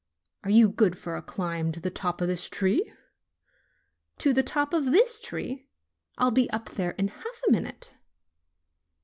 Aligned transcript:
"Are 0.43 0.49
you 0.49 0.67
good 0.69 0.97
for 0.97 1.15
a 1.15 1.21
climb 1.21 1.71
to 1.73 1.79
the 1.79 1.91
top 1.91 2.21
of 2.21 2.27
this 2.27 2.49
tree?" 2.49 2.91
'To 4.17 4.33
the 4.33 4.41
top 4.41 4.73
of 4.73 4.85
this 4.85 5.21
tree? 5.21 5.67
I'll 6.17 6.31
be 6.31 6.49
up 6.49 6.69
there 6.71 6.95
in 6.97 7.07
half 7.09 7.41
a 7.47 7.51
minute." 7.51 7.93